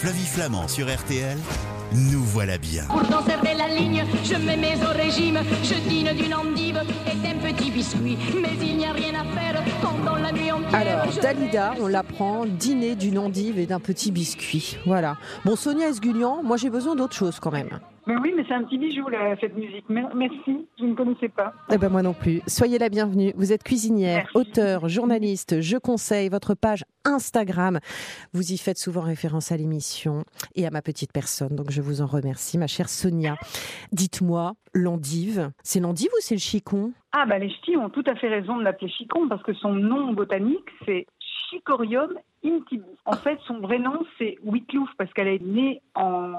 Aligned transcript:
Flavie 0.00 0.26
Flamand 0.26 0.68
sur 0.68 0.86
RTL, 0.86 1.36
nous 1.92 2.22
voilà 2.22 2.58
bien. 2.58 2.84
Pour 2.86 3.00
conserver 3.02 3.54
la 3.56 3.68
ligne, 3.68 4.04
je 4.24 4.34
me 4.34 4.56
mets 4.60 4.76
au 4.84 4.92
régime. 4.96 5.38
Je 5.62 5.74
dîne 5.88 6.14
d'une 6.16 6.34
endive 6.34 6.80
et 7.10 7.16
d'un 7.16 7.38
petit 7.38 7.70
biscuit. 7.70 8.16
Mais 8.40 8.50
il 8.62 8.76
n'y 8.76 8.84
a 8.86 8.92
rien 8.92 9.14
à 9.14 9.24
faire 9.24 9.62
pendant 9.80 10.16
la 10.16 10.32
nuit 10.32 10.52
entière. 10.52 10.74
Alors, 10.74 11.12
Dalida, 11.22 11.74
on 11.80 11.86
l'apprend, 11.86 12.44
dîner 12.46 12.94
d'une 12.94 13.18
endive 13.18 13.58
et 13.58 13.66
d'un 13.66 13.80
petit 13.80 14.10
biscuit. 14.12 14.76
Voilà. 14.86 15.16
Bon, 15.44 15.56
Sonia 15.56 15.88
Esgulian, 15.88 16.42
moi 16.42 16.56
j'ai 16.56 16.70
besoin 16.70 16.94
d'autre 16.94 17.14
chose 17.14 17.40
quand 17.40 17.52
même. 17.52 17.80
Mais 18.06 18.16
oui, 18.22 18.32
mais 18.34 18.42
c'est 18.48 18.54
un 18.54 18.64
petit 18.64 18.78
bijou, 18.78 19.06
là, 19.10 19.36
cette 19.38 19.54
musique. 19.54 19.86
Mer- 19.90 20.08
Merci, 20.16 20.66
je 20.80 20.84
ne 20.86 20.94
connaissais 20.94 21.28
pas. 21.28 21.52
Eh 21.70 21.76
ben 21.76 21.90
moi 21.90 22.00
non 22.00 22.14
plus. 22.14 22.40
Soyez 22.46 22.78
la 22.78 22.88
bienvenue. 22.88 23.34
Vous 23.36 23.52
êtes 23.52 23.62
cuisinière, 23.62 24.24
Merci. 24.34 24.48
auteur, 24.50 24.88
journaliste. 24.88 25.60
Je 25.60 25.76
conseille 25.76 26.30
votre 26.30 26.54
page 26.54 26.84
Instagram. 27.04 27.80
Vous 28.32 28.52
y 28.52 28.56
faites 28.56 28.78
souvent 28.78 29.02
référence 29.02 29.52
à 29.52 29.58
l'émission 29.58 30.24
et 30.54 30.66
à 30.66 30.70
ma 30.70 30.80
petite 30.80 31.12
personne. 31.12 31.54
Donc 31.54 31.70
je 31.70 31.77
vous 31.80 32.00
en 32.02 32.06
remercie, 32.06 32.58
ma 32.58 32.66
chère 32.66 32.88
Sonia. 32.88 33.36
Dites-moi, 33.92 34.54
l'endive, 34.74 35.50
c'est 35.62 35.80
l'endive 35.80 36.08
ou 36.12 36.20
c'est 36.20 36.34
le 36.34 36.40
chicon? 36.40 36.92
Ah, 37.12 37.26
bah 37.26 37.38
les 37.38 37.50
ch'tis 37.50 37.76
ont 37.76 37.88
tout 37.90 38.04
à 38.06 38.14
fait 38.14 38.28
raison 38.28 38.56
de 38.58 38.62
l'appeler 38.62 38.90
chicon, 38.90 39.28
parce 39.28 39.42
que 39.42 39.54
son 39.54 39.72
nom 39.74 40.12
botanique, 40.12 40.68
c'est 40.86 41.06
Chicorium 41.50 42.10
intibus. 42.44 42.84
En 43.06 43.14
fait, 43.16 43.38
son 43.46 43.58
vrai 43.60 43.78
nom, 43.78 44.04
c'est 44.18 44.36
Wittlouf, 44.44 44.88
parce 44.98 45.12
qu'elle 45.14 45.28
est 45.28 45.42
née 45.42 45.80
en 45.94 46.34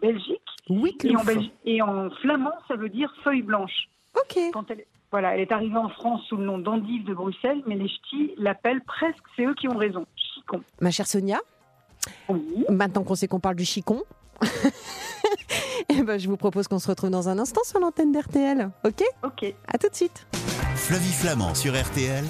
Belgique. 0.00 0.40
Oui, 0.68 0.96
Et 1.04 1.16
en, 1.16 1.22
Belgi- 1.24 1.50
et 1.64 1.82
en 1.82 2.10
flamand, 2.22 2.52
ça 2.68 2.76
veut 2.76 2.88
dire 2.88 3.12
feuille 3.24 3.42
blanche. 3.42 3.88
Ok. 4.14 4.38
Quand 4.52 4.70
elle, 4.70 4.84
voilà, 5.10 5.34
elle 5.34 5.40
est 5.40 5.50
arrivée 5.52 5.76
en 5.76 5.88
France 5.88 6.22
sous 6.28 6.36
le 6.36 6.44
nom 6.44 6.58
d'endive 6.58 7.04
de 7.04 7.12
Bruxelles, 7.14 7.62
mais 7.66 7.74
les 7.74 7.88
ch'tis 7.88 8.32
l'appellent 8.36 8.84
presque, 8.84 9.22
c'est 9.36 9.44
eux 9.44 9.54
qui 9.54 9.66
ont 9.68 9.76
raison, 9.76 10.06
chicon. 10.14 10.62
Ma 10.80 10.90
chère 10.92 11.06
Sonia, 11.08 11.40
Oui. 12.28 12.64
maintenant 12.70 13.02
qu'on 13.02 13.14
sait 13.16 13.26
qu'on 13.28 13.40
parle 13.40 13.56
du 13.56 13.64
chicon, 13.64 14.02
eh 15.88 16.02
ben, 16.02 16.18
je 16.18 16.28
vous 16.28 16.36
propose 16.36 16.68
qu'on 16.68 16.78
se 16.78 16.88
retrouve 16.88 17.10
dans 17.10 17.28
un 17.28 17.38
instant 17.38 17.62
sur 17.64 17.80
l'antenne 17.80 18.12
d'RTL. 18.12 18.70
Ok? 18.84 19.02
Ok. 19.24 19.54
À 19.72 19.78
tout 19.78 19.88
de 19.88 19.94
suite. 19.94 20.26
Flavie 20.74 21.12
Flamand 21.12 21.54
sur 21.54 21.80
RTL, 21.80 22.24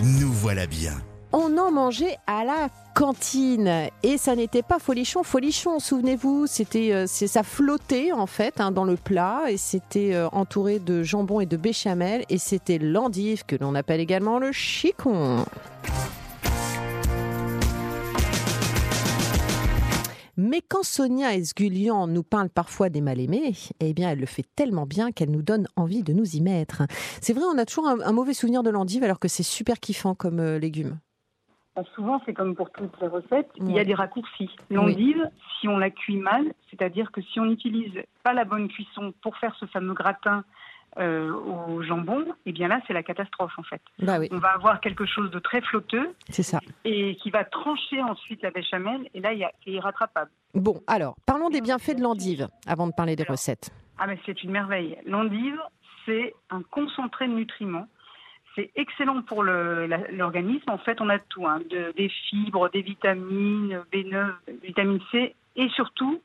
nous 0.00 0.32
voilà 0.32 0.66
bien. 0.66 0.92
On 1.32 1.58
en 1.58 1.72
mangeait 1.72 2.16
à 2.28 2.44
la 2.44 2.68
cantine 2.94 3.88
et 4.04 4.18
ça 4.18 4.36
n'était 4.36 4.62
pas 4.62 4.78
folichon, 4.78 5.24
folichon. 5.24 5.80
Souvenez-vous, 5.80 6.46
c'était, 6.46 6.92
euh, 6.92 7.06
c'est 7.08 7.26
ça 7.26 7.42
flottait 7.42 8.12
en 8.12 8.26
fait 8.26 8.60
hein, 8.60 8.70
dans 8.70 8.84
le 8.84 8.94
plat 8.94 9.42
et 9.48 9.56
c'était 9.56 10.14
euh, 10.14 10.28
entouré 10.28 10.78
de 10.78 11.02
jambon 11.02 11.40
et 11.40 11.46
de 11.46 11.56
béchamel 11.56 12.24
et 12.28 12.38
c'était 12.38 12.78
l'endive 12.78 13.44
que 13.46 13.56
l'on 13.56 13.74
appelle 13.74 13.98
également 13.98 14.38
le 14.38 14.52
chicon. 14.52 15.44
Mais 20.54 20.60
quand 20.60 20.84
Sonia 20.84 21.34
Esgulian 21.34 22.06
nous 22.06 22.22
parle 22.22 22.48
parfois 22.48 22.88
des 22.88 23.00
mal-aimés, 23.00 23.54
eh 23.80 23.92
bien, 23.92 24.10
elle 24.10 24.20
le 24.20 24.26
fait 24.26 24.46
tellement 24.54 24.86
bien 24.86 25.10
qu'elle 25.10 25.32
nous 25.32 25.42
donne 25.42 25.66
envie 25.74 26.04
de 26.04 26.12
nous 26.12 26.36
y 26.36 26.40
mettre. 26.40 26.84
C'est 27.20 27.32
vrai, 27.32 27.42
on 27.52 27.58
a 27.58 27.64
toujours 27.64 27.88
un, 27.88 27.98
un 27.98 28.12
mauvais 28.12 28.34
souvenir 28.34 28.62
de 28.62 28.70
l'endive 28.70 29.02
alors 29.02 29.18
que 29.18 29.26
c'est 29.26 29.42
super 29.42 29.80
kiffant 29.80 30.14
comme 30.14 30.38
euh, 30.38 30.60
légume. 30.60 31.00
Bah, 31.74 31.82
souvent, 31.96 32.22
c'est 32.24 32.34
comme 32.34 32.54
pour 32.54 32.70
toutes 32.70 32.94
les 33.00 33.08
recettes, 33.08 33.50
il 33.56 33.72
y 33.72 33.80
a 33.80 33.84
des 33.84 33.94
raccourcis. 33.94 34.48
L'endive, 34.70 35.28
si 35.58 35.66
on 35.66 35.76
la 35.76 35.90
cuit 35.90 36.18
mal, 36.18 36.54
c'est-à-dire 36.70 37.10
que 37.10 37.20
si 37.20 37.40
on 37.40 37.46
n'utilise 37.46 38.04
pas 38.22 38.32
la 38.32 38.44
bonne 38.44 38.68
cuisson 38.68 39.12
pour 39.22 39.36
faire 39.38 39.56
ce 39.58 39.66
fameux 39.66 39.94
gratin 39.94 40.44
euh, 40.98 41.32
au 41.32 41.82
jambon, 41.82 42.24
eh 42.46 42.52
bien 42.52 42.68
là, 42.68 42.80
c'est 42.86 42.92
la 42.92 43.02
catastrophe 43.02 43.52
en 43.58 43.62
fait. 43.62 43.80
Bah 43.98 44.18
oui, 44.20 44.28
On 44.30 44.38
va 44.38 44.50
avoir 44.50 44.80
quelque 44.80 45.04
chose 45.06 45.30
de 45.30 45.38
très 45.38 45.60
flotteux 45.60 46.14
c'est 46.30 46.42
ça. 46.42 46.60
et 46.84 47.16
qui 47.16 47.30
va 47.30 47.44
trancher 47.44 48.00
ensuite 48.02 48.42
la 48.42 48.50
béchamel, 48.50 49.08
et 49.14 49.20
là, 49.20 49.32
il 49.32 49.46
c'est 49.64 49.70
irrattrapable. 49.72 50.30
Bon, 50.54 50.80
alors, 50.86 51.16
parlons 51.26 51.50
des 51.50 51.60
bienfaits 51.60 51.96
de 51.96 52.02
l'endive 52.02 52.48
avant 52.66 52.86
de 52.86 52.92
parler 52.92 53.16
des 53.16 53.24
Alors. 53.24 53.32
recettes. 53.32 53.70
Ah, 53.98 54.06
mais 54.06 54.18
c'est 54.26 54.42
une 54.42 54.50
merveille. 54.52 54.96
L'endive, 55.06 55.60
c'est 56.06 56.34
un 56.50 56.62
concentré 56.62 57.26
de 57.28 57.32
nutriments. 57.32 57.86
C'est 58.54 58.70
excellent 58.76 59.22
pour 59.22 59.42
l'organisme. 59.42 60.70
En 60.70 60.78
fait, 60.78 61.00
on 61.00 61.08
a 61.08 61.18
tout 61.18 61.46
hein, 61.46 61.60
de- 61.70 61.92
des 61.96 62.08
fibres, 62.08 62.68
des 62.70 62.82
vitamines, 62.82 63.82
B9, 63.92 64.32
vitamine 64.62 65.00
C, 65.10 65.34
et 65.56 65.68
surtout, 65.70 66.20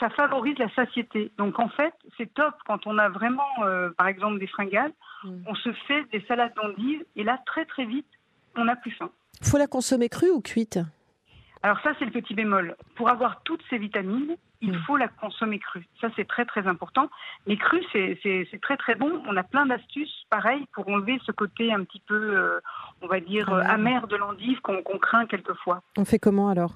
ça 0.00 0.10
favorise 0.10 0.56
la 0.58 0.68
satiété. 0.74 1.32
Donc, 1.38 1.58
en 1.58 1.68
fait, 1.68 1.94
c'est 2.16 2.32
top 2.34 2.54
quand 2.66 2.86
on 2.86 2.98
a 2.98 3.08
vraiment, 3.08 3.48
euh, 3.62 3.90
par 3.96 4.06
exemple, 4.08 4.38
des 4.38 4.46
fringales. 4.46 4.92
Mm. 5.24 5.30
On 5.46 5.54
se 5.54 5.72
fait 5.86 6.04
des 6.12 6.24
salades 6.28 6.54
d'endive, 6.54 7.04
et 7.16 7.24
là, 7.24 7.38
très 7.46 7.64
très 7.64 7.84
vite, 7.84 8.06
on 8.56 8.64
n'a 8.64 8.76
plus 8.76 8.92
faim. 8.92 9.10
Faut 9.42 9.58
la 9.58 9.66
consommer 9.66 10.08
crue 10.08 10.30
ou 10.30 10.40
cuite? 10.40 10.78
Alors 11.62 11.80
ça, 11.80 11.90
c'est 11.98 12.04
le 12.04 12.10
petit 12.12 12.34
bémol. 12.34 12.76
Pour 12.94 13.08
avoir 13.10 13.42
toutes 13.42 13.62
ces 13.68 13.78
vitamines, 13.78 14.36
il 14.60 14.72
Mm. 14.72 14.82
faut 14.86 14.96
la 14.96 15.08
consommer 15.08 15.58
crue. 15.58 15.86
Ça, 16.00 16.08
c'est 16.16 16.26
très 16.26 16.44
très 16.44 16.66
important. 16.68 17.08
Mais 17.46 17.56
crue, 17.56 17.82
c'est 17.92 18.18
c'est- 18.22 18.46
c'est 18.50 18.60
très 18.60 18.76
très 18.76 18.94
bon. 18.94 19.22
On 19.26 19.36
a 19.36 19.42
plein 19.42 19.66
d'astuces, 19.66 20.24
pareil, 20.30 20.66
pour 20.72 20.88
enlever 20.88 21.18
ce 21.24 21.32
côté 21.32 21.72
un 21.72 21.82
petit 21.84 22.00
peu, 22.06 22.14
euh, 22.36 22.60
on 23.02 23.06
va 23.08 23.18
dire, 23.20 23.48
Amer. 23.52 23.70
amer 23.70 24.06
de 24.08 24.16
l'endive 24.16 24.60
qu'on 24.60 24.82
qu'on 24.82 24.98
craint 24.98 25.26
quelquefois. 25.26 25.82
On 25.96 26.04
fait 26.04 26.18
comment 26.20 26.48
alors? 26.48 26.74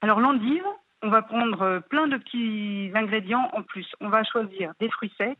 Alors 0.00 0.20
l'endive, 0.20 0.64
on 1.06 1.10
va 1.10 1.22
prendre 1.22 1.62
euh, 1.62 1.80
plein 1.80 2.08
de 2.08 2.16
petits 2.16 2.90
ingrédients 2.94 3.48
en 3.52 3.62
plus. 3.62 3.86
On 4.00 4.08
va 4.08 4.24
choisir 4.24 4.72
des 4.80 4.90
fruits 4.90 5.12
secs, 5.16 5.38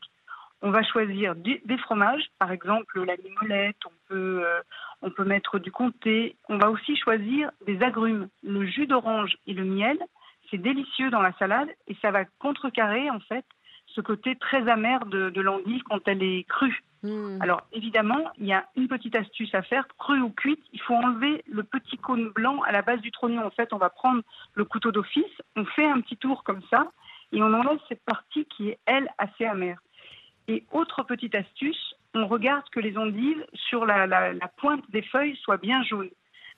on 0.62 0.70
va 0.70 0.84
choisir 0.84 1.34
des 1.34 1.78
fromages, 1.78 2.24
par 2.38 2.52
exemple 2.52 3.04
la 3.04 3.16
limolette, 3.16 3.76
on 3.84 3.92
peut, 4.08 4.42
euh, 4.44 4.60
on 5.02 5.10
peut 5.10 5.24
mettre 5.24 5.58
du 5.58 5.72
comté. 5.72 6.36
On 6.48 6.56
va 6.56 6.70
aussi 6.70 6.96
choisir 6.96 7.50
des 7.66 7.82
agrumes, 7.82 8.28
le 8.44 8.64
jus 8.64 8.86
d'orange 8.86 9.36
et 9.48 9.54
le 9.54 9.64
miel. 9.64 9.98
C'est 10.50 10.58
délicieux 10.58 11.10
dans 11.10 11.20
la 11.20 11.32
salade 11.32 11.68
et 11.88 11.96
ça 12.00 12.12
va 12.12 12.24
contrecarrer 12.38 13.10
en 13.10 13.18
fait 13.20 13.44
ce 13.96 14.00
côté 14.02 14.36
très 14.36 14.68
amer 14.68 15.04
de, 15.06 15.30
de 15.30 15.40
l'endive 15.40 15.82
quand 15.84 16.06
elle 16.06 16.22
est 16.22 16.44
crue. 16.44 16.82
Hmm. 17.02 17.38
Alors 17.40 17.62
évidemment, 17.72 18.30
il 18.38 18.46
y 18.46 18.52
a 18.52 18.66
une 18.76 18.88
petite 18.88 19.16
astuce 19.16 19.54
à 19.54 19.62
faire, 19.62 19.86
crue 19.98 20.20
ou 20.20 20.30
cuite, 20.30 20.62
il 20.72 20.80
faut 20.80 20.94
enlever 20.94 21.42
le 21.48 21.62
petit 21.62 21.96
cône 21.96 22.28
blanc 22.30 22.60
à 22.62 22.72
la 22.72 22.82
base 22.82 23.00
du 23.00 23.10
trognon. 23.10 23.44
En 23.44 23.50
fait, 23.50 23.72
on 23.72 23.78
va 23.78 23.90
prendre 23.90 24.22
le 24.54 24.64
couteau 24.64 24.92
d'office, 24.92 25.34
on 25.56 25.64
fait 25.64 25.86
un 25.86 26.00
petit 26.00 26.16
tour 26.16 26.44
comme 26.44 26.62
ça, 26.70 26.92
et 27.32 27.42
on 27.42 27.52
enlève 27.52 27.78
cette 27.88 28.04
partie 28.04 28.44
qui 28.46 28.68
est, 28.70 28.78
elle, 28.86 29.08
assez 29.18 29.44
amère. 29.44 29.78
Et 30.48 30.64
autre 30.70 31.02
petite 31.02 31.34
astuce, 31.34 31.94
on 32.14 32.26
regarde 32.26 32.68
que 32.70 32.80
les 32.80 32.96
endives, 32.96 33.44
sur 33.54 33.84
la, 33.84 34.06
la- 34.06 34.32
la 34.32 34.48
pointe 34.48 34.88
des 34.90 35.02
feuilles, 35.02 35.36
soient 35.36 35.56
bien 35.68 35.82
jaunes. 35.84 36.10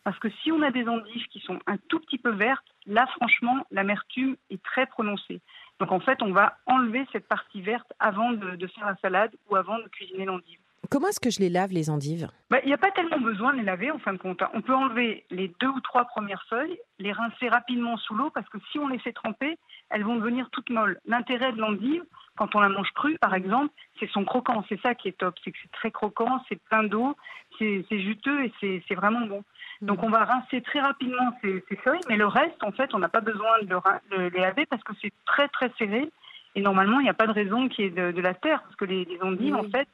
Parce 0.05 0.19
que 0.19 0.28
si 0.43 0.53
on 0.53 0.62
a 0.62 0.70
des 0.70 0.87
endives 0.88 1.26
qui 1.28 1.41
sont 1.41 1.59
un 1.66 1.76
tout 1.88 2.00
petit 2.00 2.19
peu 2.19 2.31
vertes, 2.31 2.66
là, 2.88 3.06
franchement, 3.16 3.65
l'amertume 3.71 4.37
est 4.50 4.62
très 4.62 4.87
prononcée. 4.87 5.41
Donc 5.78 5.93
en 5.93 6.00
fait, 6.00 6.21
on 6.22 6.32
va 6.32 6.56
enlever 6.66 7.06
cette 7.12 7.28
partie 7.28 7.62
verte 7.62 7.93
avant 8.00 8.32
de, 8.32 8.56
de 8.56 8.66
faire 8.66 8.87
la 8.87 8.97
salade 8.97 9.31
ou 9.49 9.54
avant 9.56 9.78
de 9.78 9.87
cuisiner 9.88 10.25
l'endive. 10.25 10.59
Comment 10.91 11.09
est-ce 11.09 11.21
que 11.21 11.31
je 11.31 11.41
les 11.41 11.50
lave, 11.50 11.71
les 11.72 11.91
endives? 11.91 12.28
Bah, 12.50 12.60
Il 12.62 12.66
n'y 12.69 12.72
a 12.72 12.78
pas 12.78 12.91
tellement 12.93 13.19
besoin 13.21 13.53
de 13.53 13.59
les 13.59 13.65
laver 13.65 13.91
en 13.91 13.99
fin 13.99 14.12
de 14.12 14.19
compte. 14.19 14.41
hein. 14.43 14.49
On 14.54 14.62
peut 14.62 14.75
enlever 14.75 15.25
les 15.31 15.53
deux 15.60 15.69
ou 15.69 15.81
trois 15.81 16.04
premières 16.06 16.44
feuilles, 16.49 16.78
les 16.99 17.12
rincer 17.12 17.49
rapidement 17.49 17.97
sous 17.99 18.15
l'eau 18.15 18.31
parce 18.31 18.49
que 18.49 18.59
si 18.72 18.78
on 18.78 18.88
les 18.88 18.99
fait 18.99 19.12
tremper, 19.12 19.59
elles 19.91 20.05
vont 20.05 20.16
devenir 20.16 20.49
toutes 20.50 20.70
molles. 20.70 20.99
L'intérêt 21.05 21.53
de 21.53 21.59
l'endive, 21.59 22.05
quand 22.37 22.55
on 22.55 22.60
la 22.60 22.69
mange 22.70 22.91
crue 22.94 23.19
par 23.20 23.34
exemple, 23.34 23.75
c'est 24.00 24.09
son 24.10 24.25
croquant. 24.25 24.65
C'est 24.69 24.81
ça 24.81 24.94
qui 24.94 25.09
est 25.09 25.19
top. 25.19 25.34
C'est 25.44 25.50
que 25.53 25.59
c'est 25.62 25.72
très 25.72 25.91
croquant, 25.91 26.43
c'est 26.49 26.60
plein 26.62 26.84
d'eau, 26.84 27.16
c'est 27.59 27.84
juteux 27.91 28.44
et 28.44 28.53
c'est 28.88 28.94
vraiment 28.94 29.26
bon. 29.26 29.44
Donc 29.81 30.03
on 30.03 30.11
va 30.11 30.25
rincer 30.25 30.61
très 30.62 30.81
rapidement 30.81 31.33
ces, 31.43 31.62
ces 31.69 31.77
feuilles, 31.77 32.00
mais 32.09 32.16
le 32.16 32.27
reste, 32.27 32.62
en 32.65 32.72
fait, 32.72 32.94
on 32.94 32.99
n'a 32.99 33.09
pas 33.09 33.21
besoin 33.21 33.62
de 33.62 33.69
le, 34.16 34.28
les 34.28 34.41
laver 34.41 34.66
parce 34.66 34.83
que 34.83 34.93
c'est 35.00 35.12
très 35.27 35.49
très 35.49 35.71
serré. 35.78 36.09
Et 36.55 36.61
normalement, 36.62 36.99
il 36.99 37.05
n'y 37.05 37.11
a 37.11 37.15
pas 37.15 37.27
de 37.28 37.33
raison 37.33 37.69
qu'il 37.69 37.84
y 37.84 37.88
ait 37.88 37.91
de, 37.91 38.11
de 38.11 38.21
la 38.21 38.34
terre 38.34 38.62
parce 38.62 38.75
que 38.77 38.84
les, 38.84 39.05
les 39.05 39.19
Oui. 39.22 39.53
en 39.55 39.62
fait, 39.71 39.87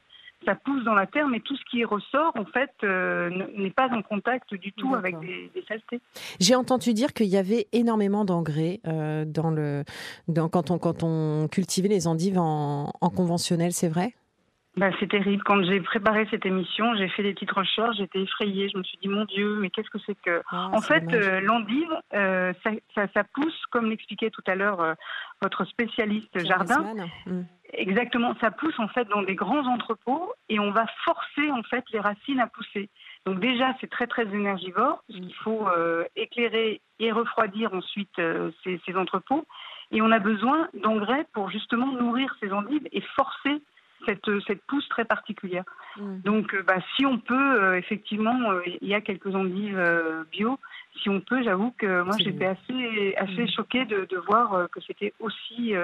ça 0.46 0.54
pousse 0.54 0.84
dans 0.84 0.94
la 0.94 1.06
terre, 1.06 1.26
mais 1.28 1.40
tout 1.40 1.56
ce 1.56 1.64
qui 1.70 1.84
ressort, 1.84 2.32
en 2.38 2.44
fait, 2.44 2.70
euh, 2.82 3.28
ne- 3.30 3.62
n'est 3.62 3.70
pas 3.70 3.88
en 3.88 4.02
contact 4.02 4.54
du 4.54 4.72
tout 4.72 4.94
avec 4.94 5.18
des, 5.20 5.50
des 5.54 5.64
saletés. 5.66 6.00
J'ai 6.40 6.54
entendu 6.54 6.92
dire 6.94 7.12
qu'il 7.12 7.26
y 7.26 7.36
avait 7.36 7.66
énormément 7.72 8.24
d'engrais 8.24 8.80
euh, 8.86 9.24
dans 9.26 9.50
le, 9.50 9.84
dans, 10.28 10.48
quand, 10.48 10.70
on, 10.70 10.78
quand 10.78 11.02
on 11.02 11.48
cultivait 11.48 11.88
les 11.88 12.06
endives 12.06 12.38
en, 12.38 12.90
en 13.00 13.10
conventionnel, 13.10 13.72
c'est 13.72 13.88
vrai? 13.88 14.14
Bah, 14.76 14.90
c'est 14.98 15.08
terrible. 15.08 15.42
Quand 15.44 15.62
j'ai 15.62 15.80
préparé 15.80 16.26
cette 16.32 16.44
émission, 16.46 16.96
j'ai 16.96 17.08
fait 17.08 17.22
des 17.22 17.32
petites 17.32 17.52
recherches, 17.52 17.96
j'étais 17.96 18.20
effrayée. 18.22 18.68
Je 18.68 18.76
me 18.78 18.82
suis 18.82 18.98
dit, 18.98 19.06
mon 19.08 19.24
Dieu, 19.24 19.58
mais 19.60 19.70
qu'est-ce 19.70 19.88
que 19.90 19.98
c'est 20.04 20.20
que... 20.20 20.42
Ah, 20.50 20.70
En 20.72 20.80
fait, 20.80 21.04
euh, 21.12 21.40
l'endive, 21.40 21.94
euh, 22.12 22.52
ça, 22.64 22.70
ça- 22.94 23.06
ça 23.14 23.22
pousse, 23.22 23.62
comme 23.70 23.88
l'expliquait 23.88 24.30
tout 24.30 24.42
à 24.48 24.56
l'heure 24.56 24.80
euh, 24.80 24.94
votre 25.40 25.64
spécialiste 25.64 26.32
Pierre 26.32 26.46
jardin. 26.66 26.94
Hmm. 27.26 27.42
Exactement, 27.72 28.34
ça 28.40 28.50
pousse 28.50 28.78
en 28.78 28.88
fait 28.88 29.08
dans 29.08 29.22
des 29.22 29.34
grands 29.34 29.66
entrepôts 29.66 30.32
et 30.48 30.60
on 30.60 30.70
va 30.70 30.86
forcer 31.04 31.50
en 31.50 31.62
fait 31.64 31.84
les 31.92 31.98
racines 31.98 32.38
à 32.40 32.46
pousser. 32.46 32.88
Donc 33.26 33.40
déjà, 33.40 33.74
c'est 33.80 33.90
très 33.90 34.06
très 34.06 34.22
énergivore. 34.24 35.02
Mm. 35.08 35.14
Il 35.14 35.34
faut 35.34 35.66
euh, 35.68 36.04
éclairer 36.14 36.80
et 37.00 37.10
refroidir 37.10 37.72
ensuite 37.74 38.16
euh, 38.18 38.50
ces, 38.62 38.80
ces 38.86 38.94
entrepôts. 38.96 39.44
Et 39.90 40.02
on 40.02 40.10
a 40.12 40.18
besoin 40.18 40.68
d'engrais 40.74 41.26
pour 41.32 41.50
justement 41.50 41.90
nourrir 41.92 42.34
ces 42.40 42.52
endives 42.52 42.86
et 42.92 43.00
forcer 43.16 43.62
cette, 44.06 44.24
cette 44.46 44.62
pousse 44.66 44.88
très 44.88 45.04
particulière. 45.04 45.64
Mm. 45.96 46.20
Donc, 46.24 46.54
euh, 46.54 46.62
bah, 46.66 46.76
si 46.96 47.04
on 47.06 47.18
peut, 47.18 47.62
euh, 47.62 47.76
effectivement, 47.78 48.50
euh, 48.50 48.60
il 48.80 48.88
y 48.88 48.94
a 48.94 49.00
quelques 49.00 49.34
endives 49.34 49.80
bio. 50.32 50.58
si 51.02 51.08
on 51.10 51.20
peut, 51.20 51.42
j'avoue 51.42 51.72
que 51.76 52.02
moi 52.02 52.16
j'étais 52.18 52.46
assez, 52.46 53.14
assez 53.16 53.42
Mm. 53.44 53.48
choquée 53.48 53.84
de, 53.84 54.06
de 54.08 54.16
voir 54.18 54.68
que 54.70 54.80
c'était 54.86 55.12
aussi, 55.20 55.74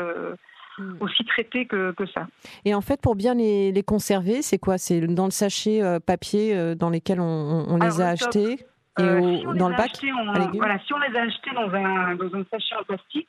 Mm. 0.78 0.96
aussi 1.00 1.24
traité 1.24 1.66
que, 1.66 1.90
que 1.92 2.06
ça. 2.06 2.26
Et 2.64 2.74
en 2.74 2.80
fait, 2.80 3.00
pour 3.02 3.16
bien 3.16 3.34
les, 3.34 3.72
les 3.72 3.82
conserver, 3.82 4.40
c'est 4.40 4.58
quoi? 4.58 4.78
C'est 4.78 5.00
dans 5.00 5.24
le 5.26 5.30
sachet 5.32 5.82
euh, 5.82 5.98
papier 5.98 6.56
euh, 6.56 6.74
dans 6.76 6.90
lesquels 6.90 7.20
on, 7.20 7.24
on- 7.24 7.66
on 7.68 7.80
Alors, 7.80 7.98
les 7.98 8.00
a 8.00 8.12
le 8.12 8.18
top, 8.18 8.28
achetés? 8.28 8.52
Et 8.98 9.02
Euh, 9.02 9.20
au- 9.20 9.36
si 9.38 9.46
on 9.46 9.54
dans 9.54 9.68
le 9.68 9.74
a 9.74 9.78
bac 9.78 9.90
légumes 10.02 10.50
voilà, 10.54 10.78
si 10.86 10.92
on 10.94 10.98
les 10.98 11.16
a 11.16 11.22
achetés 11.22 11.50
dans 11.54 11.70
un, 11.74 12.14
dans 12.14 12.34
un 12.34 12.44
sachet 12.50 12.76
en 12.80 12.84
plastique, 12.84 13.28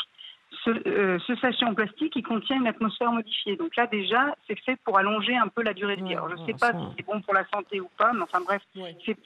ce, 0.63 0.69
euh, 0.87 1.19
ce 1.25 1.35
sachet 1.35 1.65
en 1.65 1.73
plastique, 1.73 2.15
il 2.15 2.23
contient 2.23 2.57
une 2.57 2.67
atmosphère 2.67 3.11
modifiée. 3.11 3.55
Donc 3.55 3.75
là, 3.75 3.87
déjà, 3.87 4.35
c'est 4.47 4.59
fait 4.59 4.77
pour 4.83 4.97
allonger 4.97 5.35
un 5.35 5.47
peu 5.47 5.63
la 5.63 5.73
durée 5.73 5.95
de 5.95 6.03
vie. 6.03 6.13
Alors, 6.13 6.29
je 6.29 6.35
ne 6.35 6.45
sais 6.45 6.53
pas 6.53 6.71
si 6.71 6.85
c'est 6.97 7.05
bon 7.05 7.21
pour 7.21 7.33
la 7.33 7.45
santé 7.47 7.79
ou 7.79 7.89
pas, 7.97 8.11
mais 8.13 8.21
enfin 8.21 8.41
bref, 8.41 8.61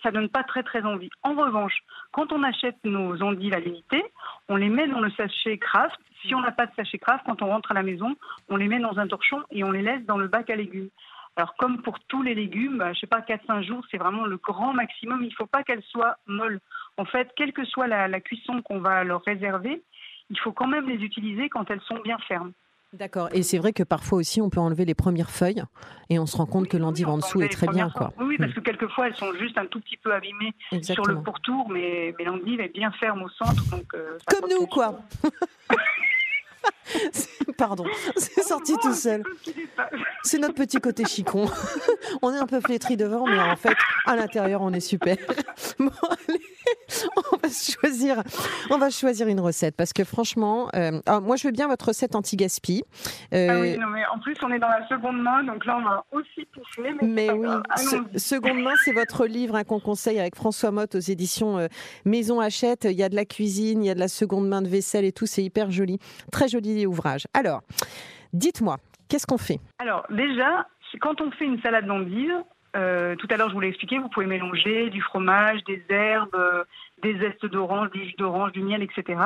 ça 0.02 0.12
donne 0.12 0.30
pas 0.30 0.44
très 0.44 0.64
très 0.64 0.84
envie. 0.84 1.10
En 1.24 1.34
revanche, 1.34 1.78
quand 2.12 2.32
on 2.32 2.44
achète 2.44 2.78
nos 2.84 3.22
endives 3.22 3.54
à 3.54 3.60
l'unité, 3.60 4.04
on 4.48 4.56
les 4.56 4.70
met 4.70 4.88
dans 4.88 5.02
le 5.02 5.12
sachet 5.12 5.58
Kraft. 5.58 6.00
Si 6.22 6.34
on 6.34 6.42
n'a 6.42 6.52
pas 6.52 6.66
de 6.66 6.72
sachet 6.76 6.98
Kraft, 6.98 7.24
quand 7.26 7.42
on 7.42 7.48
rentre 7.48 7.72
à 7.72 7.76
la 7.76 7.84
maison, 7.84 8.16
on 8.50 8.56
les 8.56 8.68
met 8.68 8.80
dans 8.80 8.98
un 8.98 9.08
torchon 9.08 9.44
et 9.52 9.64
on 9.64 9.72
les 9.72 9.82
laisse 9.82 10.06
dans 10.06 10.18
le 10.18 10.28
bac 10.28 10.50
à 10.50 10.56
légumes. 10.56 10.90
Alors 11.38 11.56
comme 11.58 11.82
pour 11.82 12.00
tous 12.08 12.24
les 12.24 12.34
légumes, 12.34 12.78
bah, 12.78 12.94
je 12.94 13.02
sais 13.02 13.08
pas, 13.08 13.20
4-5 13.20 13.64
jours, 13.64 13.84
c'est 13.92 13.98
vraiment 13.98 14.26
le 14.26 14.38
grand 14.38 14.74
maximum. 14.74 15.22
Il 15.22 15.30
ne 15.30 15.36
faut 15.36 15.46
pas 15.46 15.64
qu'elles 15.64 15.84
soient 15.84 16.18
molles. 16.28 16.62
En 16.98 17.04
fait, 17.04 17.30
quelle 17.36 17.52
que 17.52 17.66
soit 17.66 17.88
la, 17.88 18.08
la 18.08 18.22
cuisson 18.22 18.62
qu'on 18.62 18.80
va 18.80 19.04
leur 19.04 19.22
réserver, 19.24 19.84
il 20.30 20.40
faut 20.40 20.52
quand 20.52 20.68
même 20.68 20.88
les 20.90 20.96
utiliser 21.04 21.50
quand 21.50 21.70
elles 21.72 21.82
sont 21.82 22.00
bien 22.04 22.18
fermes. 22.28 22.52
D'accord. 22.94 23.28
Et 23.34 23.44
c'est 23.44 23.58
vrai 23.58 23.74
que 23.74 23.84
parfois 23.84 24.20
aussi, 24.20 24.40
on 24.40 24.50
peut 24.50 24.62
enlever 24.62 24.86
les 24.86 24.94
premières 24.96 25.30
feuilles 25.30 25.62
et 26.10 26.18
on 26.18 26.26
se 26.26 26.38
rend 26.38 26.46
compte 26.46 26.70
que 26.70 26.78
l'endive 26.78 27.08
Oui, 27.08 27.14
en 27.14 27.18
dessous 27.18 27.42
est 27.42 27.50
très 27.50 27.68
bien. 27.68 27.90
Quoi. 27.90 28.14
Oui, 28.20 28.38
parce 28.38 28.52
Mm. 28.52 28.54
que 28.54 28.60
quelquefois, 28.62 29.08
elles 29.08 29.16
sont 29.16 29.34
juste 29.34 29.58
un 29.58 29.66
tout 29.66 29.82
petit 29.82 29.98
peu 29.98 30.14
abîmées 30.14 30.54
sur 30.82 31.04
le 31.06 31.22
pourtour, 31.22 31.70
mais, 31.70 32.16
mais 32.18 32.24
l'endive 32.24 32.62
est 32.62 32.74
bien 32.74 32.92
ferme 32.92 33.24
au 33.24 33.30
centre. 33.30 33.70
Donc, 33.70 33.94
euh, 33.96 34.18
Comme 34.28 34.50
nous, 34.50 34.66
quoi. 34.68 35.02
Pardon, 37.58 37.86
c'est 38.18 38.44
sorti 38.44 38.74
Oh, 38.76 38.80
tout 38.82 38.88
un 38.90 38.94
seul. 38.94 39.24
C'est 40.24 40.40
notre 40.40 40.56
petit 40.56 40.78
côté 40.78 41.06
chicon. 41.06 41.46
on 42.22 42.34
est 42.34 42.38
un 42.38 42.48
peu 42.48 42.60
flétri 42.60 42.98
devant, 42.98 43.26
mais 43.26 43.40
en 43.40 43.56
fait, 43.56 43.76
à 44.06 44.16
l'intérieur, 44.16 44.62
on 44.62 44.74
est 44.74 44.80
super. 44.80 45.18
Bon, 45.78 45.92
allez, 46.28 46.42
on 47.32 47.38
va 47.38 47.50
choisir, 47.50 48.24
on 48.70 48.78
va 48.78 48.90
choisir 48.90 49.28
une 49.28 49.40
recette 49.40 49.76
parce 49.76 49.94
que 49.94 50.04
franchement, 50.04 50.70
euh, 50.76 51.02
alors, 51.06 51.22
moi, 51.22 51.36
je 51.36 51.48
veux 51.48 51.52
bien 51.52 51.68
votre 51.68 51.90
recette 51.90 52.16
anti-gaspi. 52.16 52.84
Euh, 53.34 53.48
Ah 53.52 53.60
oui, 53.62 53.78
non, 53.78 53.88
mais 53.88 54.02
en 54.14 54.20
plus, 54.20 54.36
on 54.44 54.52
est 54.52 54.60
dans 54.60 54.70
la 54.70 54.88
seconde 54.88 55.22
main, 55.22 55.44
donc 55.44 55.66
là, 55.66 55.78
on 55.78 55.84
va 55.84 56.06
aussi 56.12 56.46
pousser. 56.46 56.94
Mais, 57.02 57.28
Mais 57.28 57.32
oui, 57.32 57.48
seconde 58.16 58.62
main, 58.62 58.74
c'est 58.84 58.94
votre 58.94 59.26
livre 59.26 59.56
hein, 59.56 59.64
qu'on 59.64 59.80
conseille 59.80 60.20
avec 60.20 60.36
François 60.36 60.72
Motte 60.72 60.96
aux 60.96 61.00
éditions 61.00 61.58
euh, 61.58 61.68
Maison 62.06 62.40
Hachette. 62.40 62.86
Il 62.90 62.98
y 62.98 63.04
a 63.04 63.10
de 63.10 63.16
la 63.16 63.26
cuisine, 63.26 63.84
il 63.84 63.88
y 63.88 63.92
a 63.92 63.96
de 63.96 64.00
la 64.00 64.08
seconde 64.08 64.48
main 64.48 64.62
de 64.62 64.68
vaisselle 64.68 65.06
et 65.06 65.12
tout, 65.12 65.26
c'est 65.26 65.44
hyper 65.44 65.72
joli. 65.72 66.00
Très 66.32 66.48
joli 66.48 66.85
ouvrage. 66.86 67.28
Alors, 67.34 67.62
dites-moi, 68.34 68.78
qu'est-ce 69.10 69.28
qu'on 69.28 69.38
fait? 69.38 69.60
Alors, 69.80 70.06
déjà, 70.10 70.68
quand 71.02 71.22
on 71.22 71.32
fait 71.32 71.46
une 71.46 71.62
salade 71.62 71.86
d'endives, 71.86 72.44
euh, 72.76 73.16
tout 73.16 73.28
à 73.30 73.38
l'heure, 73.38 73.50
je 73.50 73.54
vous 73.54 73.62
l'ai 73.62 73.70
expliqué, 73.70 73.98
vous 73.98 74.10
pouvez 74.10 74.26
mélanger 74.26 74.90
du 74.90 75.02
fromage, 75.02 75.64
des 75.64 75.84
herbes, 75.90 76.36
euh, 76.36 76.64
des 77.02 77.18
zestes 77.20 77.46
d'orange, 77.46 77.92
du 77.92 78.04
jus 78.06 78.16
d'orange, 78.18 78.52
du 78.52 78.62
miel, 78.62 78.84
etc. 78.84 79.20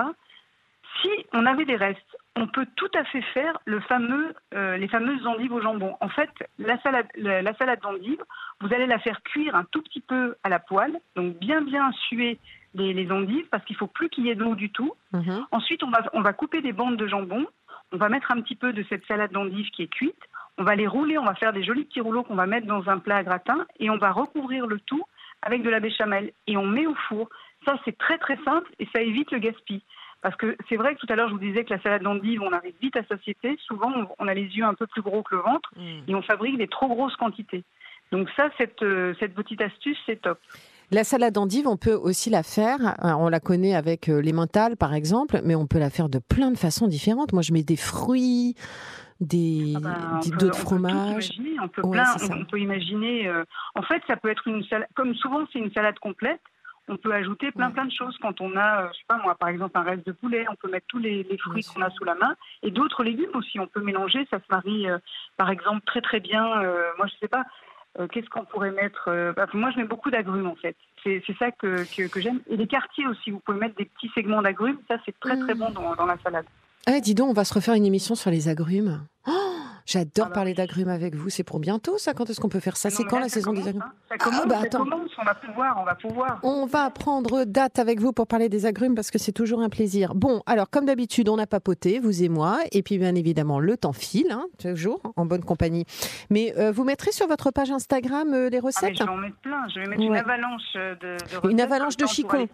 Si 1.01 1.09
on 1.33 1.45
avait 1.45 1.65
des 1.65 1.75
restes, 1.75 2.17
on 2.39 2.47
peut 2.47 2.65
tout 2.75 2.89
à 2.95 3.03
fait 3.03 3.21
faire 3.33 3.59
le 3.65 3.79
fameux, 3.81 4.33
euh, 4.53 4.77
les 4.77 4.87
fameuses 4.87 5.25
endives 5.27 5.51
au 5.51 5.61
jambon. 5.61 5.95
En 5.99 6.09
fait, 6.09 6.29
la 6.57 6.79
salade, 6.81 7.07
la, 7.15 7.41
la 7.41 7.53
salade 7.55 7.81
d'endives, 7.81 8.23
vous 8.61 8.73
allez 8.73 8.87
la 8.87 8.99
faire 8.99 9.21
cuire 9.23 9.55
un 9.55 9.65
tout 9.65 9.81
petit 9.81 9.99
peu 9.99 10.35
à 10.43 10.49
la 10.49 10.59
poêle, 10.59 10.99
donc 11.15 11.37
bien 11.37 11.61
bien 11.61 11.91
suer 12.07 12.39
les, 12.75 12.93
les 12.93 13.11
endives, 13.11 13.47
parce 13.51 13.65
qu'il 13.65 13.75
faut 13.75 13.87
plus 13.87 14.09
qu'il 14.09 14.25
y 14.25 14.29
ait 14.29 14.35
d'eau 14.35 14.55
du 14.55 14.71
tout. 14.71 14.93
Mhm. 15.11 15.45
Ensuite, 15.51 15.83
on 15.83 15.89
va, 15.89 16.03
on 16.13 16.21
va 16.21 16.33
couper 16.33 16.61
des 16.61 16.73
bandes 16.73 16.97
de 16.97 17.07
jambon. 17.07 17.45
On 17.91 17.97
va 17.97 18.09
mettre 18.09 18.31
un 18.31 18.41
petit 18.41 18.55
peu 18.55 18.71
de 18.71 18.85
cette 18.87 19.05
salade 19.05 19.31
d'endives 19.31 19.69
qui 19.71 19.83
est 19.83 19.87
cuite. 19.87 20.21
On 20.57 20.63
va 20.63 20.75
les 20.75 20.87
rouler, 20.87 21.17
on 21.17 21.25
va 21.25 21.35
faire 21.35 21.53
des 21.53 21.63
jolis 21.63 21.85
petits 21.85 22.01
rouleaux 22.01 22.23
qu'on 22.23 22.35
va 22.35 22.45
mettre 22.45 22.67
dans 22.67 22.87
un 22.89 22.99
plat 22.99 23.17
à 23.17 23.23
gratin 23.23 23.65
et 23.79 23.89
on 23.89 23.97
va 23.97 24.11
recouvrir 24.11 24.67
le 24.67 24.79
tout 24.79 25.03
avec 25.41 25.63
de 25.63 25.69
la 25.69 25.79
béchamel 25.79 26.31
et 26.47 26.57
on 26.57 26.65
met 26.65 26.85
au 26.85 26.95
four. 27.07 27.29
Ça, 27.65 27.75
c'est 27.85 27.97
très 27.97 28.17
très 28.17 28.37
simple 28.43 28.69
et 28.77 28.87
ça 28.93 29.01
évite 29.01 29.31
le 29.31 29.39
gaspille. 29.39 29.81
Parce 30.21 30.35
que 30.35 30.57
c'est 30.67 30.75
vrai 30.75 30.95
que 30.95 30.99
tout 30.99 31.07
à 31.09 31.15
l'heure, 31.15 31.29
je 31.29 31.33
vous 31.33 31.39
disais 31.39 31.63
que 31.63 31.73
la 31.73 31.81
salade 31.81 32.03
d'endives, 32.03 32.41
on 32.41 32.51
arrive 32.51 32.73
vite 32.81 32.97
à 32.97 33.03
satiété. 33.05 33.57
Souvent, 33.65 33.91
on- 34.19 34.27
a 34.27 34.33
les 34.33 34.43
yeux 34.47 34.65
un 34.65 34.73
peu 34.73 34.85
plus 34.85 35.01
gros 35.01 35.23
que 35.23 35.35
le 35.35 35.41
ventre 35.41 35.71
et 36.07 36.13
on 36.15 36.21
fabrique 36.21 36.57
des 36.57 36.67
trop 36.67 36.87
grosses 36.87 37.15
quantités. 37.15 37.63
Donc 38.11 38.27
ça, 38.35 38.49
cette, 38.57 38.81
euh, 38.83 39.13
cette 39.19 39.33
petite 39.33 39.61
astuce, 39.61 39.97
c'est 40.05 40.21
top. 40.21 40.39
La 40.91 41.03
salade 41.03 41.35
d'endive, 41.35 41.67
on 41.67 41.77
peut 41.77 41.93
aussi 41.93 42.29
la 42.31 42.41
faire. 42.43 42.79
alors, 42.99 43.21
On 43.21 43.29
la 43.29 43.39
connaît 43.39 43.75
avec 43.75 44.09
euh, 44.09 44.19
les 44.21 44.33
mentales, 44.33 44.75
par 44.75 44.93
exemple, 44.95 45.39
mais 45.45 45.53
on 45.55 45.67
peut 45.67 45.77
la 45.79 45.91
faire 45.91 46.09
de 46.09 46.17
plein 46.19 46.49
de 46.51 46.57
façons 46.57 46.87
différentes. 46.87 47.31
Moi, 47.31 47.43
je 47.43 47.53
mets 47.53 47.61
des 47.63 47.77
fruits, 47.77 48.55
des 49.21 49.73
Ah 49.75 49.79
ben, 49.79 50.19
des- 50.23 50.31
peut- 50.31 50.37
d'autres 50.37 50.45
on 50.45 50.47
peut 50.47 50.55
tout 50.55 50.61
fromages. 50.67 51.11
imaginer, 51.37 51.59
On 51.61 51.67
peut, 51.67 51.81
Ouais, 51.83 51.91
plein- 51.91 52.05
c'est 52.17 52.25
ça. 52.25 52.33
on, 52.35 52.41
on 52.41 52.45
peut 52.45 52.59
imaginer. 52.59 53.27
euh, 53.27 53.43
en 53.75 53.83
fait, 53.83 54.01
ça 54.07 54.15
peut 54.15 54.29
être 54.29 54.47
une 54.47 54.63
salade. 54.65 54.87
Comme 54.95 55.13
souvent, 55.15 55.45
c'est 55.53 55.59
une 55.59 55.71
salade 55.71 55.99
complète. 55.99 56.41
On 56.89 56.97
peut 56.97 57.13
ajouter 57.13 57.51
plein 57.51 57.67
Ouais. 57.67 57.73
plein 57.73 57.85
de 57.85 57.91
choses 57.91 58.17
quand 58.21 58.41
on 58.41 58.57
a, 58.57 58.83
euh, 58.83 58.87
je 58.91 58.97
sais 58.97 59.05
pas 59.07 59.17
moi, 59.23 59.35
par 59.35 59.49
exemple 59.49 59.77
un 59.77 59.83
reste 59.83 60.05
de 60.05 60.11
poulet. 60.11 60.45
On 60.51 60.55
peut 60.55 60.69
mettre 60.69 60.87
tous 60.87 60.99
les, 60.99 61.23
les 61.23 61.37
fruits 61.37 61.63
qu'on 61.63 61.81
a 61.81 61.89
sous 61.91 62.03
la 62.03 62.15
main 62.15 62.35
et 62.63 62.71
d'autres 62.71 63.03
légumes 63.03 63.29
aussi. 63.35 63.59
On 63.59 63.67
peut 63.67 63.81
mélanger. 63.81 64.27
Ça 64.31 64.39
se 64.39 64.45
marie, 64.49 64.89
euh, 64.89 64.97
par 65.37 65.49
exemple, 65.51 65.81
très 65.85 66.01
très 66.01 66.19
bien. 66.19 66.61
euh, 66.63 66.89
moi, 66.97 67.07
je 67.07 67.13
sais 67.19 67.27
pas. 67.27 67.45
euh, 67.99 68.07
Qu'est-ce 68.07 68.29
qu'on 68.29 68.43
pourrait 68.45 68.71
mettre 68.71 69.09
bah, 69.35 69.45
Moi, 69.53 69.69
je 69.71 69.77
mets 69.77 69.85
beaucoup 69.85 70.09
d'agrumes 70.11 70.47
en 70.47 70.55
fait. 70.55 70.75
C'est 71.03 71.23
ça 71.39 71.51
que, 71.51 71.83
que, 71.95 72.07
que 72.09 72.19
j'aime. 72.21 72.41
Et 72.49 72.57
les 72.57 72.67
quartiers 72.67 73.07
aussi. 73.07 73.31
Vous 73.31 73.39
pouvez 73.39 73.57
mettre 73.59 73.75
des 73.75 73.85
petits 73.85 74.11
segments 74.15 74.41
d'agrumes. 74.41 74.79
Ça, 74.87 74.97
c'est 75.05 75.17
très 75.19 75.37
très 75.37 75.53
Mm. 75.53 75.57
bon 75.59 75.69
dans, 75.71 75.95
dans 75.95 76.05
la 76.05 76.17
salade. 76.23 76.45
Ah, 76.87 76.99
dis 77.01 77.13
donc, 77.13 77.29
on 77.29 77.33
va 77.33 77.45
se 77.45 77.53
refaire 77.53 77.75
une 77.75 77.85
émission 77.85 78.15
sur 78.15 78.31
les 78.31 78.47
agrumes. 78.47 79.01
Oh, 79.27 79.31
J'adore 79.85 80.25
Ah 80.27 80.29
bah 80.29 80.35
parler 80.35 80.53
d'agrumes 80.53 80.87
avec 80.89 81.15
vous. 81.15 81.29
C'est 81.29 81.43
pour 81.43 81.59
bientôt, 81.59 81.97
ça? 81.97 82.13
Quand 82.13 82.29
est-ce 82.29 82.39
qu'on 82.39 82.47
peut 82.49 82.59
faire 82.59 82.77
ça? 82.77 82.89
C'est 82.91 83.03
quand 83.03 83.15
là, 83.17 83.23
la 83.23 83.29
ça 83.29 83.35
saison 83.35 83.53
des 83.53 83.67
agrumes? 83.67 83.81
hein. 83.83 83.91
Ça 84.07 84.17
commence, 84.17 84.45
bah, 84.47 84.59
ça 84.61 84.69
commence. 84.69 85.09
On 85.19 85.25
va 85.25 85.33
pouvoir. 85.35 85.77
On 85.81 85.83
va 85.83 85.95
pouvoir. 85.95 86.39
On 86.43 86.65
va 86.67 86.89
prendre 86.91 87.43
date 87.43 87.79
avec 87.79 87.99
vous 87.99 88.13
pour 88.13 88.27
parler 88.27 88.49
des 88.49 88.65
agrumes 88.67 88.93
parce 88.93 89.09
que 89.09 89.17
c'est 89.17 89.31
toujours 89.31 89.61
un 89.61 89.69
plaisir. 89.69 90.13
Bon, 90.13 90.41
alors 90.45 90.69
comme 90.69 90.85
d'habitude, 90.85 91.27
on 91.27 91.39
a 91.39 91.47
papoté, 91.47 91.99
vous 91.99 92.21
et 92.23 92.29
moi, 92.29 92.59
et 92.71 92.83
puis 92.83 92.99
bien 92.99 93.15
évidemment, 93.15 93.59
le 93.59 93.77
temps 93.77 93.93
file, 93.93 94.31
hein, 94.31 94.45
toujours 94.59 95.01
en 95.15 95.25
bonne 95.25 95.43
compagnie. 95.43 95.85
Mais 96.29 96.53
euh, 96.57 96.71
vous 96.71 96.83
mettrez 96.83 97.11
sur 97.11 97.27
votre 97.27 97.49
page 97.49 97.71
Instagram 97.71 98.31
euh, 98.33 98.49
les 98.49 98.57
Ah, 98.59 98.65
recettes? 98.67 98.95
je 98.97 99.03
vais 99.03 99.09
en 99.09 99.17
mettre 99.17 99.37
plein. 99.37 99.63
Je 99.73 99.79
vais 99.79 99.87
mettre 99.87 100.01
une 100.03 100.15
avalanche 100.15 100.61
euh, 100.75 100.95
de, 100.95 101.47
de 101.47 101.51
Une 101.51 101.61
avalanche 101.61 101.97
de 101.97 102.05
chicons. 102.05 102.47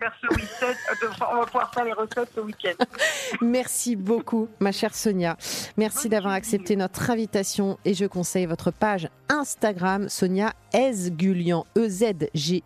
Euh, 0.64 1.08
On 1.32 1.36
va 1.40 1.46
pouvoir 1.46 1.74
faire 1.74 1.84
les 1.86 1.94
recettes 1.94 2.30
ce 2.34 2.40
week-end. 2.40 2.84
Merci 3.42 3.96
beaucoup, 3.98 4.48
ma 4.62 4.72
chère 4.72 4.96
Sonia. 4.96 5.36
Merci 5.78 6.08
d'avoir 6.08 6.34
cuisine. 6.36 6.56
Accepté 6.66 6.76
notre 6.78 7.12
invitation 7.12 7.78
et 7.86 7.94
je 7.94 8.06
conseille 8.06 8.48
votre 8.48 8.72
page 8.72 9.08
Instagram, 9.30 10.10
Sonia 10.10 10.54
Ezgulian, 10.74 11.64
E-Z-G-U-L-I-A-N. 11.78 12.58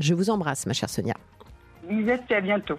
Je 0.00 0.14
vous 0.14 0.28
embrasse, 0.28 0.66
ma 0.66 0.72
chère 0.72 0.90
Sonia. 0.90 1.14
Lisette, 1.88 2.24
et 2.30 2.34
à 2.34 2.40
bientôt. 2.40 2.78